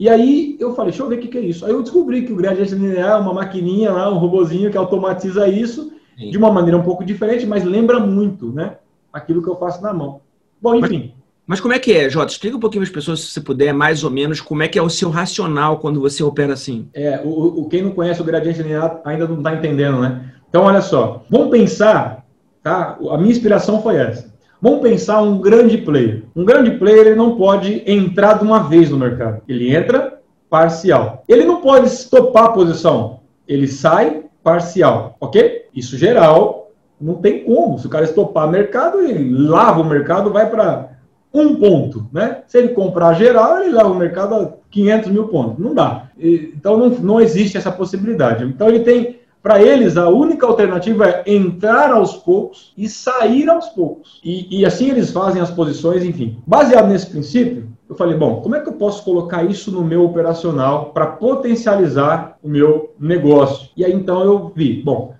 [0.00, 1.64] E aí eu falei, deixa eu ver o que, que é isso.
[1.64, 5.46] Aí eu descobri que o gradiente linear é uma maquininha lá, um robozinho que automatiza
[5.46, 6.28] isso Sim.
[6.28, 8.78] de uma maneira um pouco diferente, mas lembra muito, né?
[9.12, 10.22] Aquilo que eu faço na mão.
[10.60, 11.12] Bom, enfim.
[11.14, 11.21] Mas
[11.60, 12.32] como é que é, Jota?
[12.32, 14.78] Explica um pouquinho para as pessoas, se você puder, mais ou menos, como é que
[14.78, 16.88] é o seu racional quando você opera assim.
[16.94, 20.32] É, o, o quem não conhece o gradiente linear ainda não está entendendo, né?
[20.48, 22.24] Então, olha só, vamos pensar,
[22.62, 22.98] tá?
[23.10, 24.32] A minha inspiração foi essa.
[24.60, 26.22] Vamos pensar um grande player.
[26.36, 29.42] Um grande player ele não pode entrar de uma vez no mercado.
[29.48, 31.24] Ele entra parcial.
[31.26, 33.20] Ele não pode estopar a posição.
[33.48, 35.66] Ele sai parcial, ok?
[35.74, 37.78] Isso geral, não tem como.
[37.78, 40.91] Se o cara estopar o mercado, ele lava o mercado, vai para
[41.34, 42.42] um ponto, né?
[42.46, 45.58] Se ele comprar geral, ele leva o mercado a 500 mil pontos.
[45.58, 46.10] Não dá.
[46.18, 48.44] Então, não, não existe essa possibilidade.
[48.44, 53.68] Então, ele tem, para eles, a única alternativa é entrar aos poucos e sair aos
[53.68, 54.20] poucos.
[54.22, 56.38] E, e assim eles fazem as posições, enfim.
[56.46, 60.04] Baseado nesse princípio, eu falei, bom, como é que eu posso colocar isso no meu
[60.04, 63.70] operacional para potencializar o meu negócio?
[63.76, 65.14] E aí, então, eu vi, bom,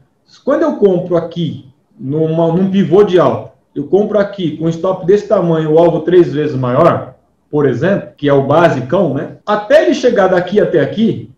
[0.45, 1.67] quando eu compro aqui
[1.99, 6.01] numa, num pivô de alta, eu compro aqui com um stop desse tamanho, o alvo
[6.01, 7.15] três vezes maior,
[7.51, 9.39] por exemplo, que é o basicão, né?
[9.45, 11.31] Até ele chegar daqui até aqui,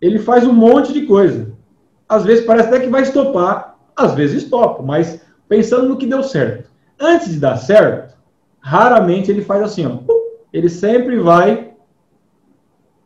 [0.00, 1.52] ele faz um monte de coisa.
[2.08, 6.22] Às vezes parece até que vai estopar, às vezes estopa, mas pensando no que deu
[6.22, 6.68] certo.
[6.98, 8.16] Antes de dar certo,
[8.60, 9.98] raramente ele faz assim, ó.
[10.52, 11.72] Ele sempre vai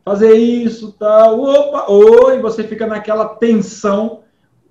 [0.03, 4.21] fazer isso, tal, opa, oi, você fica naquela tensão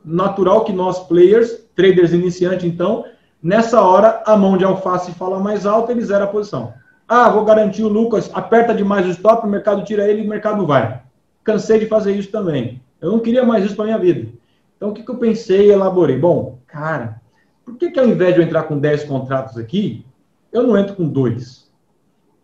[0.04, 3.04] natural que nós players traders iniciantes, então,
[3.42, 6.74] nessa hora, a mão de alface fala mais alto, ele zera a posição.
[7.06, 10.28] Ah, vou garantir o Lucas, aperta demais o stop, o mercado tira ele e o
[10.28, 11.02] mercado vai.
[11.42, 12.80] Cansei de fazer isso também.
[13.00, 14.28] Eu não queria mais isso para minha vida.
[14.76, 16.18] Então, o que, que eu pensei e elaborei?
[16.18, 17.20] Bom, cara,
[17.64, 20.04] por que, que ao invés de eu entrar com 10 contratos aqui,
[20.52, 21.70] eu não entro com dois?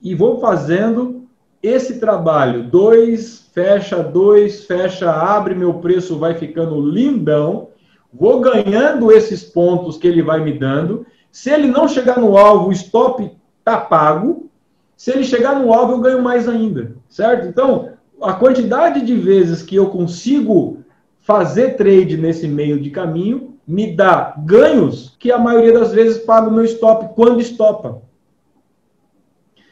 [0.02, 1.26] E vou fazendo
[1.62, 2.64] esse trabalho.
[2.64, 7.68] Dois, fecha, dois, fecha, abre, meu preço vai ficando lindão
[8.12, 11.06] vou ganhando esses pontos que ele vai me dando.
[11.30, 14.50] Se ele não chegar no alvo, o stop está pago.
[14.96, 17.46] Se ele chegar no alvo, eu ganho mais ainda, certo?
[17.46, 20.78] Então, a quantidade de vezes que eu consigo
[21.20, 26.48] fazer trade nesse meio de caminho me dá ganhos que a maioria das vezes paga
[26.48, 28.02] o meu stop quando estopa.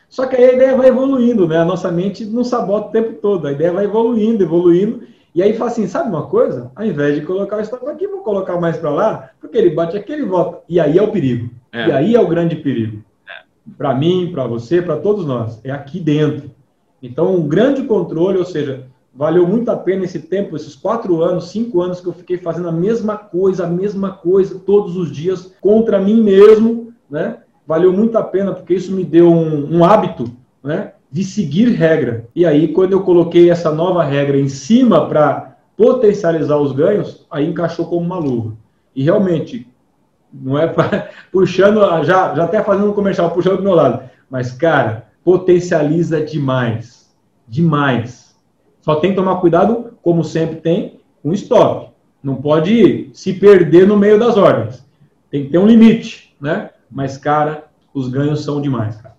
[0.09, 1.59] Só que aí a ideia vai evoluindo, né?
[1.59, 3.47] A nossa mente não sabota o tempo todo.
[3.47, 5.03] A ideia vai evoluindo, evoluindo.
[5.39, 6.73] E aí fala assim, sabe uma coisa?
[6.75, 9.97] Ao invés de colocar o stop aqui, vou colocar mais para lá, porque ele bate
[9.97, 10.65] aqui, ele volta.
[10.69, 11.49] E aí é o perigo.
[11.71, 11.87] É.
[11.87, 13.05] E aí é o grande perigo.
[13.25, 13.45] É.
[13.77, 15.61] Para mim, para você, para todos nós.
[15.63, 16.51] É aqui dentro.
[17.01, 21.53] Então, um grande controle, ou seja, valeu muito a pena esse tempo, esses quatro anos,
[21.53, 25.55] cinco anos que eu fiquei fazendo a mesma coisa, a mesma coisa, todos os dias,
[25.61, 27.39] contra mim mesmo, né?
[27.65, 30.33] Valeu muito a pena, porque isso me deu um, um hábito,
[30.65, 30.95] né?
[31.11, 32.29] De seguir regra.
[32.35, 37.49] E aí, quando eu coloquei essa nova regra em cima para potencializar os ganhos, aí
[37.49, 38.57] encaixou como uma luva.
[38.95, 39.67] E realmente,
[40.33, 44.09] Não é pra, puxando, já, já até fazendo um comercial, puxando do meu lado.
[44.29, 47.15] Mas, cara, potencializa demais.
[47.47, 48.37] Demais.
[48.81, 51.91] Só tem que tomar cuidado, como sempre tem, com stop.
[52.23, 54.85] Não pode se perder no meio das ordens.
[55.31, 56.71] Tem que ter um limite, né?
[56.91, 59.18] Mas, cara, os ganhos são demais, cara.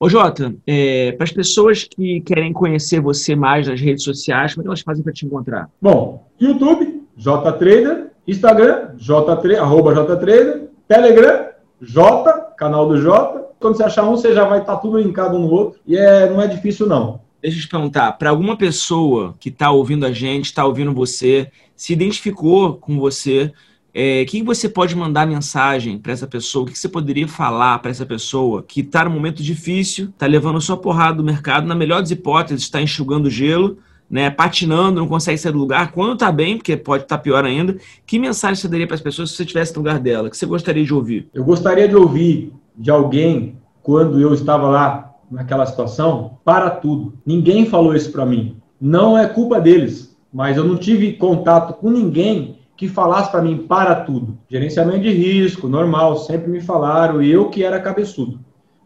[0.00, 4.62] Ô, Jota, é, para as pessoas que querem conhecer você mais nas redes sociais, como
[4.62, 5.68] é que elas fazem para te encontrar?
[5.82, 11.48] Bom, YouTube, JTrader, Instagram, J, arroba JTrader, Telegram,
[11.80, 13.48] J, canal do J.
[13.58, 15.80] Quando você achar um, você já vai estar tá tudo linkado um no outro.
[15.84, 17.20] E é, não é difícil, não.
[17.42, 21.50] Deixa eu te perguntar, para alguma pessoa que está ouvindo a gente, está ouvindo você,
[21.74, 23.52] se identificou com você,
[24.00, 26.62] é, que você pode mandar mensagem para essa pessoa?
[26.62, 30.60] O que você poderia falar para essa pessoa que está num momento difícil, está levando
[30.60, 35.36] sua porrada do mercado, na melhor das hipóteses, está enxugando gelo, né, patinando, não consegue
[35.36, 38.68] sair do lugar, quando está bem, porque pode estar tá pior ainda, que mensagem você
[38.68, 40.30] daria para as pessoas se você estivesse no lugar dela?
[40.30, 41.28] que você gostaria de ouvir?
[41.34, 47.14] Eu gostaria de ouvir de alguém, quando eu estava lá naquela situação, para tudo.
[47.26, 48.58] Ninguém falou isso para mim.
[48.80, 53.66] Não é culpa deles, mas eu não tive contato com ninguém que falasse para mim
[53.68, 54.38] para tudo.
[54.48, 58.38] Gerenciamento de risco, normal, sempre me falaram, eu que era cabeçudo.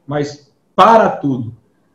[0.06, 1.52] Mas para tudo.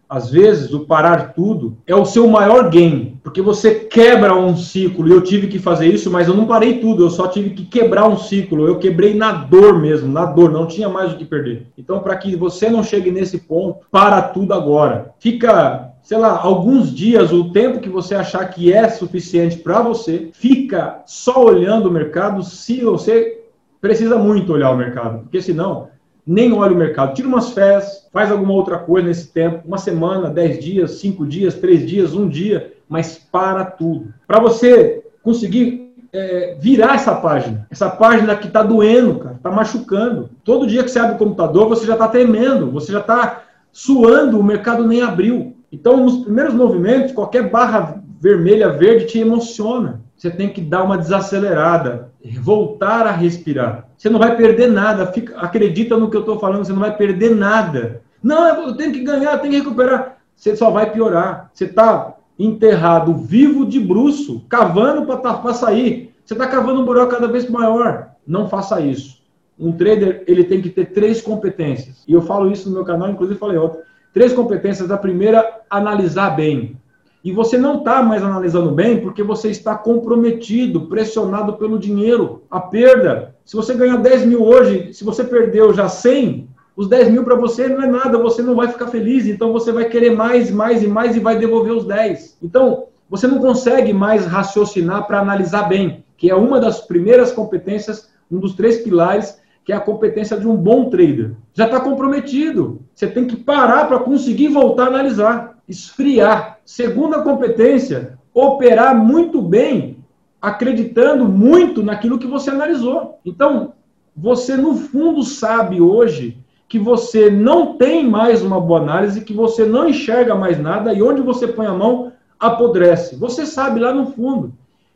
[0.07, 5.05] Às vezes, o parar tudo é o seu maior gain, porque você quebra um ciclo,
[5.05, 7.65] e eu tive que fazer isso, mas eu não parei tudo, eu só tive que
[7.65, 11.25] quebrar um ciclo, eu quebrei na dor mesmo, na dor, não tinha mais o que
[11.25, 11.67] perder.
[11.77, 15.13] Então, para que você não chegue nesse ponto, para tudo agora.
[15.19, 20.29] Fica sei lá, alguns dias, o tempo que você achar que é suficiente para você,
[20.31, 23.43] fica só olhando o mercado se você
[23.81, 25.89] precisa muito olhar o mercado, porque senão
[26.25, 27.13] nem olha o mercado.
[27.13, 31.55] Tira umas férias, faz alguma outra coisa nesse tempo, uma semana, dez dias, cinco dias,
[31.55, 34.13] três dias, um dia, mas para tudo.
[34.25, 37.67] Para você conseguir é, virar essa página.
[37.69, 40.29] Essa página que está doendo, cara, está machucando.
[40.45, 43.43] Todo dia que você abre o computador, você já está tremendo, você já está
[43.73, 45.56] suando, o mercado nem abriu.
[45.71, 50.01] Então, nos primeiros movimentos, qualquer barra vermelha, verde te emociona.
[50.15, 53.87] Você tem que dar uma desacelerada, voltar a respirar.
[53.97, 55.07] Você não vai perder nada.
[55.07, 58.01] Fica, acredita no que eu estou falando, você não vai perder nada.
[58.23, 60.17] Não, eu tenho que ganhar, eu tenho que recuperar.
[60.35, 61.51] Você só vai piorar.
[61.53, 66.13] Você está enterrado, vivo de bruxo, cavando para sair.
[66.23, 68.09] Você está cavando um buraco cada vez maior.
[68.25, 69.17] Não faça isso.
[69.59, 72.03] Um trader ele tem que ter três competências.
[72.07, 73.79] E eu falo isso no meu canal, inclusive falei ontem.
[74.13, 74.91] Três competências.
[74.91, 76.77] A primeira, analisar bem.
[77.23, 82.43] E você não está mais analisando bem porque você está comprometido, pressionado pelo dinheiro.
[82.49, 83.35] A perda.
[83.43, 87.35] Se você ganhar 10 mil hoje, se você perdeu já 100, os 10 mil para
[87.35, 89.25] você não é nada, você não vai ficar feliz.
[89.25, 92.37] Então você vai querer mais, mais e mais e vai devolver os 10.
[92.41, 98.09] Então você não consegue mais raciocinar para analisar bem, que é uma das primeiras competências,
[98.31, 101.33] um dos três pilares que é a competência de um bom trader.
[101.53, 102.79] Já está comprometido.
[102.95, 106.59] Você tem que parar para conseguir voltar a analisar, esfriar.
[106.63, 109.97] Segunda competência, operar muito bem,
[110.41, 113.19] acreditando muito naquilo que você analisou.
[113.25, 113.73] Então,
[114.15, 116.37] você no fundo sabe hoje
[116.69, 121.03] que você não tem mais uma boa análise, que você não enxerga mais nada e
[121.03, 123.17] onde você põe a mão apodrece.
[123.17, 124.53] Você sabe lá no fundo.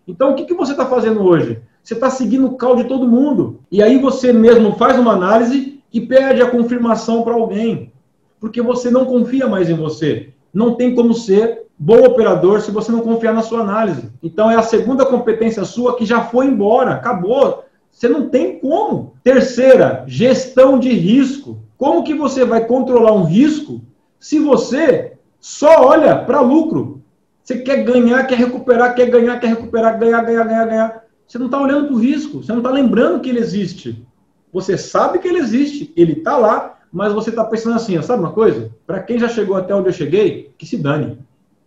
[0.08, 1.62] Então, o que, que você está fazendo hoje?
[1.84, 3.60] Você está seguindo o cal de todo mundo.
[3.72, 7.92] E aí você mesmo faz uma análise e pede a confirmação para alguém.
[8.40, 10.30] Porque você não confia mais em você.
[10.54, 14.10] Não tem como ser bom operador se você não confiar na sua análise.
[14.22, 17.66] Então é a segunda competência sua que já foi embora, acabou.
[17.92, 19.14] Você não tem como.
[19.24, 21.60] Terceira, gestão de risco.
[21.78, 23.82] Como que você vai controlar um risco
[24.20, 27.02] se você só olha para lucro?
[27.44, 31.04] Você quer ganhar, quer recuperar, quer ganhar, quer recuperar, ganhar, ganhar, ganhar, ganhar.
[31.32, 34.06] Você não está olhando para o risco, você não está lembrando que ele existe.
[34.52, 38.34] Você sabe que ele existe, ele está lá, mas você está pensando assim, sabe uma
[38.34, 38.70] coisa?
[38.86, 41.20] Para quem já chegou até onde eu cheguei, que se dane.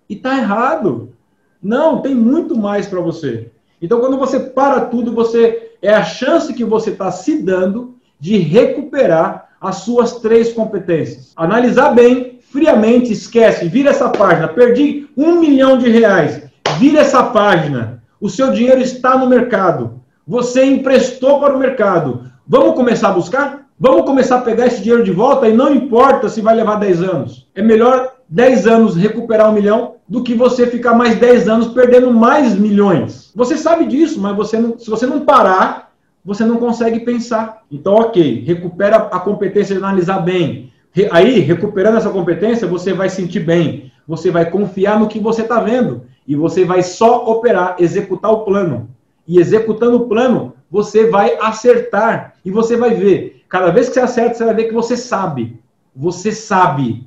[0.06, 1.14] E está errado.
[1.62, 3.50] Não, tem muito mais para você.
[3.80, 8.36] Então, quando você para tudo, você é a chance que você está se dando de
[8.36, 11.32] recuperar as suas três competências.
[11.34, 14.46] Analisar bem, friamente, esquece, vira essa página.
[14.46, 16.42] Perdi um milhão de reais.
[16.78, 18.03] Vira essa página.
[18.24, 20.00] O seu dinheiro está no mercado.
[20.26, 22.22] Você emprestou para o mercado.
[22.48, 23.66] Vamos começar a buscar?
[23.78, 27.02] Vamos começar a pegar esse dinheiro de volta e não importa se vai levar 10
[27.02, 27.46] anos.
[27.54, 32.10] É melhor 10 anos recuperar um milhão do que você ficar mais 10 anos perdendo
[32.14, 33.30] mais milhões.
[33.36, 35.92] Você sabe disso, mas você não, se você não parar,
[36.24, 37.60] você não consegue pensar.
[37.70, 40.72] Então, ok, recupera a competência de analisar bem.
[41.10, 43.92] Aí, recuperando essa competência, você vai sentir bem.
[44.08, 46.04] Você vai confiar no que você está vendo.
[46.26, 48.88] E você vai só operar, executar o plano.
[49.26, 53.44] E executando o plano, você vai acertar e você vai ver.
[53.48, 55.60] Cada vez que você acerta, você vai ver que você sabe.
[55.94, 57.06] Você sabe.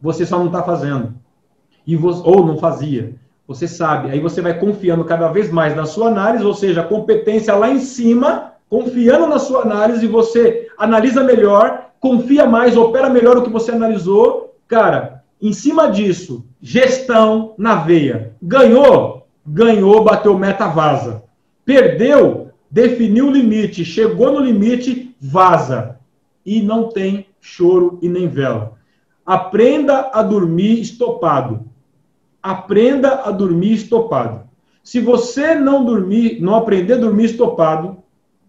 [0.00, 1.14] Você só não está fazendo.
[1.86, 3.14] E você, ou não fazia.
[3.46, 4.10] Você sabe.
[4.10, 7.68] Aí você vai confiando cada vez mais na sua análise, ou seja, a competência lá
[7.68, 13.50] em cima, confiando na sua análise, você analisa melhor, confia mais, opera melhor o que
[13.50, 14.56] você analisou.
[14.66, 15.11] Cara,
[15.42, 18.36] em cima disso, gestão na veia.
[18.40, 19.26] Ganhou?
[19.44, 21.24] Ganhou, bateu meta, vaza.
[21.64, 22.52] Perdeu?
[22.70, 25.98] Definiu o limite, chegou no limite, vaza.
[26.46, 28.74] E não tem choro e nem vela.
[29.26, 31.64] Aprenda a dormir estopado.
[32.40, 34.48] Aprenda a dormir estopado.
[34.82, 37.98] Se você não dormir, não aprender a dormir estopado,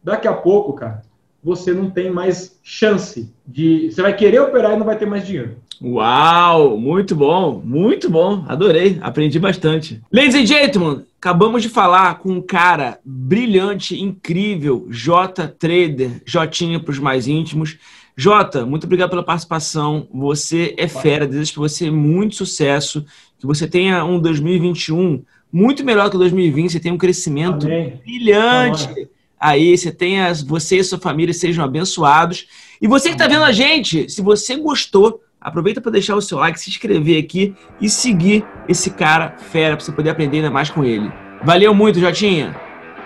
[0.03, 1.01] daqui a pouco, cara,
[1.43, 3.91] você não tem mais chance de.
[3.91, 5.57] Você vai querer operar e não vai ter mais dinheiro.
[5.81, 6.77] Uau!
[6.77, 8.43] Muito bom, muito bom.
[8.47, 10.01] Adorei, aprendi bastante.
[10.11, 16.91] Ladies and gentlemen, acabamos de falar com um cara brilhante, incrível, J Trader, Jotinha para
[16.91, 17.77] os mais íntimos.
[18.15, 20.07] Jota, muito obrigado pela participação.
[20.13, 23.05] Você é fera, desejo para você muito sucesso,
[23.39, 27.99] que você tenha um 2021 muito melhor que 2020, você tenha um crescimento Amém.
[28.03, 28.87] brilhante.
[28.89, 29.07] Amém.
[29.39, 32.47] Aí você tenha, você e sua família sejam abençoados.
[32.81, 36.37] E você que está vendo a gente, se você gostou, aproveita para deixar o seu
[36.37, 40.69] like, se inscrever aqui e seguir esse cara fera para você poder aprender ainda mais
[40.69, 41.11] com ele.
[41.43, 42.55] Valeu muito, Jotinha.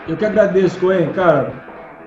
[0.08, 1.52] Eu que agradeço, Coen, cara.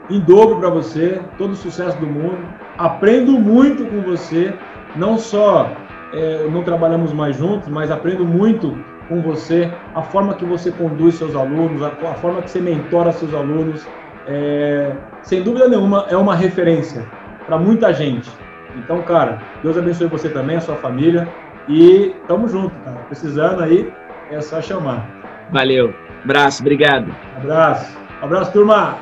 [0.08, 2.38] Em dobro para você, todo o sucesso do mundo
[2.78, 4.54] aprendo muito com você,
[4.96, 5.70] não só
[6.12, 8.76] é, não trabalhamos mais juntos, mas aprendo muito
[9.08, 13.12] com você, a forma que você conduz seus alunos, a, a forma que você mentora
[13.12, 13.86] seus alunos,
[14.26, 17.04] é, sem dúvida nenhuma é uma referência
[17.46, 18.30] para muita gente.
[18.76, 21.28] Então, cara, Deus abençoe você também, a sua família
[21.68, 22.98] e tamo junto, cara.
[23.08, 23.92] Precisando aí,
[24.30, 25.06] é só chamar.
[25.50, 25.94] Valeu.
[26.24, 27.14] Abraço, obrigado.
[27.36, 27.98] Abraço.
[28.20, 28.98] Abraço, turma.